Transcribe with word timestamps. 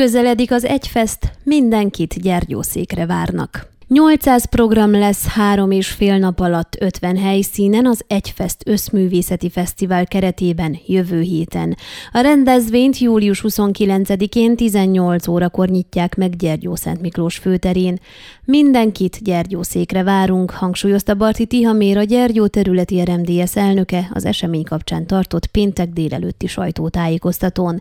Közeledik 0.00 0.52
az 0.52 0.64
Egyfest, 0.64 1.32
mindenkit 1.44 2.22
gyergyószékre 2.22 3.06
várnak. 3.06 3.70
800 3.94 4.44
program 4.44 4.90
lesz 4.90 5.26
három 5.26 5.70
és 5.70 5.88
fél 5.88 6.18
nap 6.18 6.40
alatt 6.40 6.76
50 6.80 7.16
helyszínen 7.16 7.86
az 7.86 8.04
Egyfest 8.06 8.56
Összművészeti 8.66 9.50
Fesztivál 9.50 10.06
keretében 10.06 10.78
jövő 10.86 11.20
héten. 11.20 11.76
A 12.12 12.20
rendezvényt 12.20 12.98
július 12.98 13.44
29-én 13.48 14.56
18 14.56 15.28
órakor 15.28 15.68
nyitják 15.68 16.16
meg 16.16 16.36
Gyergyó 16.36 16.74
Szent 16.74 17.00
Miklós 17.00 17.36
főterén. 17.36 17.98
Mindenkit 18.44 19.22
Gyergyószékre 19.22 20.02
várunk, 20.02 20.50
hangsúlyozta 20.50 21.14
Barti 21.14 21.46
Tihamér 21.46 21.96
a 21.96 22.02
Gyergyó 22.02 22.46
területi 22.46 23.02
RMDS 23.04 23.56
elnöke 23.56 24.10
az 24.12 24.24
esemény 24.24 24.64
kapcsán 24.64 25.06
tartott 25.06 25.46
péntek 25.46 25.88
délelőtti 25.88 26.46
sajtótájékoztatón. 26.46 27.80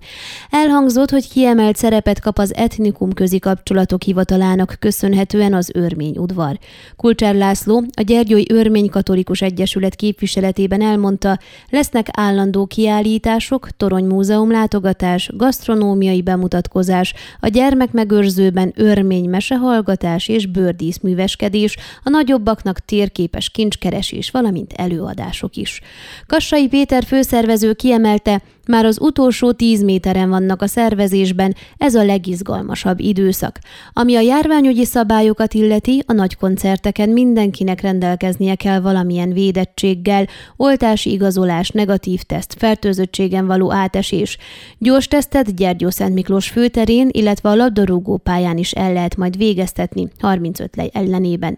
Elhangzott, 0.50 1.10
hogy 1.10 1.30
kiemelt 1.30 1.76
szerepet 1.76 2.20
kap 2.20 2.38
az 2.38 2.56
etnikum 2.56 3.14
közi 3.14 3.40
kapcsolatok 3.40 4.04
hivatalának 4.04 4.76
köszönhetően 4.80 5.54
az 5.54 5.72
őr 5.74 5.98
Örmény 6.00 6.18
udvar. 6.18 6.60
Kulcsár 6.96 7.36
László, 7.36 7.84
a 7.94 8.02
Gyergyói 8.02 8.44
Örmény 8.52 8.90
Katolikus 8.90 9.42
Egyesület 9.42 9.96
képviseletében 9.96 10.82
elmondta, 10.82 11.40
lesznek 11.70 12.08
állandó 12.12 12.66
kiállítások, 12.66 13.70
toronymúzeum 13.78 14.52
látogatás, 14.52 15.30
gasztronómiai 15.34 16.22
bemutatkozás, 16.22 17.14
a 17.40 17.48
gyermekmegőrzőben 17.48 18.74
örmény 18.76 19.30
mesehallgatás 19.30 20.28
és 20.28 20.46
bőrdíszműveskedés, 20.46 21.78
a 22.04 22.10
nagyobbaknak 22.10 22.80
térképes 22.80 23.50
kincskeresés, 23.50 24.32
valamint 24.32 24.74
előadások 24.74 25.56
is. 25.56 25.82
Kassai 26.28 26.68
Péter 26.68 27.04
főszervező 27.04 27.74
kiemelte, 27.74 28.42
már 28.70 28.86
az 28.86 29.02
utolsó 29.02 29.52
tíz 29.52 29.84
méteren 29.84 30.30
vannak 30.30 30.62
a 30.62 30.68
szervezésben, 30.68 31.56
ez 31.78 31.96
a 31.96 32.04
legizgalmasabb 32.04 33.00
időszak. 33.00 33.60
Ami 33.94 34.16
a 34.16 34.20
járványügyi 34.20 34.86
szabályokat 34.86 35.54
illeti, 35.54 36.04
a 36.08 36.14
nagy 36.14 36.36
koncerteken 36.36 37.10
mindenkinek 37.10 37.82
rendelkeznie 37.82 38.56
kell 38.56 38.80
valamilyen 38.80 39.34
védettséggel, 39.34 40.28
oltási 40.58 41.12
igazolás, 41.12 41.70
negatív 41.70 42.22
teszt, 42.22 42.56
fertőzöttségen 42.58 43.48
való 43.48 43.72
átesés. 43.72 44.38
Gyors 44.78 45.08
tesztet 45.08 45.56
Gyergyó 45.56 45.90
Szent 45.90 46.14
Miklós 46.14 46.50
főterén, 46.50 47.10
illetve 47.12 47.50
a 47.50 47.56
labdarúgó 47.56 48.18
pályán 48.18 48.58
is 48.58 48.72
el 48.72 48.94
lehet 48.94 49.18
majd 49.18 49.38
végeztetni 49.38 50.08
35 50.20 50.76
lej 50.76 50.90
ellenében. 50.94 51.58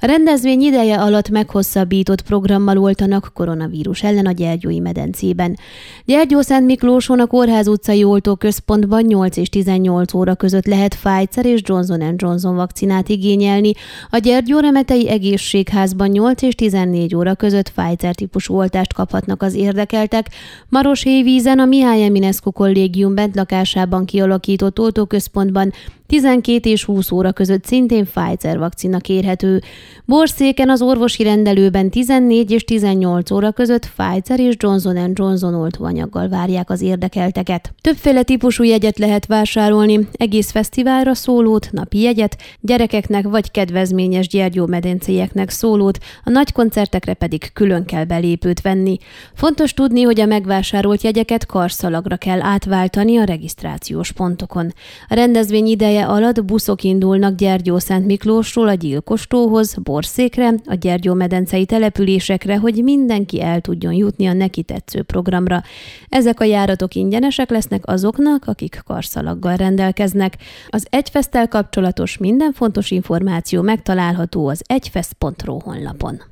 A 0.00 0.06
rendezvény 0.06 0.60
ideje 0.60 1.00
alatt 1.00 1.28
meghosszabbított 1.28 2.22
programmal 2.22 2.78
oltanak 2.78 3.30
koronavírus 3.34 4.02
ellen 4.02 4.26
a 4.26 4.32
Gyergyói 4.32 4.78
medencében. 4.78 5.56
Gyergyó 6.04 6.40
Szent 6.52 6.66
Miklóson 6.66 7.20
a 7.20 7.26
Kórház 7.26 7.68
utcai 7.68 8.04
oltóközpontban 8.04 9.02
8 9.02 9.36
és 9.36 9.48
18 9.48 10.14
óra 10.14 10.34
között 10.34 10.66
lehet 10.66 10.94
Pfizer 10.94 11.46
és 11.46 11.60
Johnson 11.64 12.14
Johnson 12.16 12.54
vakcinát 12.54 13.08
igényelni. 13.08 13.72
A 14.10 14.18
Gyergyóremetei 14.18 15.08
egészségházban 15.08 16.08
8 16.08 16.42
és 16.42 16.54
14 16.54 17.14
óra 17.14 17.34
között 17.34 17.72
Pfizer 17.72 18.14
típusú 18.14 18.54
oltást 18.54 18.92
kaphatnak 18.92 19.42
az 19.42 19.54
érdekeltek. 19.54 20.26
Maros 20.68 21.02
Hévízen 21.02 21.58
a 21.58 21.64
Mihály 21.64 22.04
Eminescu 22.04 22.50
kollégium 22.50 23.14
bentlakásában 23.14 24.04
kialakított 24.04 24.78
oltóközpontban 24.78 25.72
12 26.12 26.70
és 26.70 26.84
20 26.84 27.10
óra 27.10 27.32
között 27.32 27.64
szintén 27.64 28.04
Pfizer 28.04 28.58
vakcina 28.58 28.98
kérhető. 28.98 29.62
Borszéken 30.04 30.70
az 30.70 30.82
orvosi 30.82 31.22
rendelőben 31.22 31.90
14 31.90 32.50
és 32.50 32.64
18 32.64 33.30
óra 33.30 33.52
között 33.52 33.90
Pfizer 33.96 34.40
és 34.40 34.54
Johnson 34.58 35.12
Johnson 35.14 35.54
oltóanyaggal 35.54 36.28
várják 36.28 36.70
az 36.70 36.82
érdekelteket. 36.82 37.74
Többféle 37.80 38.22
típusú 38.22 38.64
jegyet 38.64 38.98
lehet 38.98 39.26
vásárolni, 39.26 40.08
egész 40.12 40.50
fesztiválra 40.50 41.14
szólót, 41.14 41.68
napi 41.70 42.00
jegyet, 42.00 42.36
gyerekeknek 42.60 43.24
vagy 43.28 43.50
kedvezményes 43.50 44.28
gyergyómedencéjeknek 44.28 45.50
szólót, 45.50 45.98
a 46.24 46.30
nagy 46.30 46.52
koncertekre 46.52 47.14
pedig 47.14 47.52
külön 47.52 47.84
kell 47.84 48.04
belépőt 48.04 48.60
venni. 48.60 48.98
Fontos 49.34 49.74
tudni, 49.74 50.02
hogy 50.02 50.20
a 50.20 50.26
megvásárolt 50.26 51.02
jegyeket 51.02 51.46
karszalagra 51.46 52.16
kell 52.16 52.40
átváltani 52.40 53.16
a 53.16 53.24
regisztrációs 53.24 54.12
pontokon. 54.12 54.72
A 55.08 55.14
rendezvény 55.14 55.66
ideje 55.66 56.00
alatt 56.06 56.44
buszok 56.44 56.82
indulnak 56.82 57.34
Gyergyó 57.34 57.78
Szent 57.78 58.06
Miklósról 58.06 58.68
a 58.68 58.74
Gyilkostóhoz, 58.74 59.74
Borszékre, 59.82 60.54
a 60.64 60.74
Gyergyó 60.74 61.14
medencei 61.14 61.66
településekre, 61.66 62.58
hogy 62.58 62.82
mindenki 62.82 63.42
el 63.42 63.60
tudjon 63.60 63.92
jutni 63.92 64.26
a 64.26 64.32
neki 64.32 64.62
tetsző 64.62 65.02
programra. 65.02 65.62
Ezek 66.08 66.40
a 66.40 66.44
járatok 66.44 66.94
ingyenesek 66.94 67.50
lesznek 67.50 67.86
azoknak, 67.86 68.46
akik 68.46 68.82
karszalaggal 68.86 69.56
rendelkeznek. 69.56 70.36
Az 70.68 70.86
Egyfesztel 70.90 71.48
kapcsolatos 71.48 72.18
minden 72.18 72.52
fontos 72.52 72.90
információ 72.90 73.62
megtalálható 73.62 74.48
az 74.48 74.62
egyfest.ro 74.66 75.58
honlapon. 75.58 76.31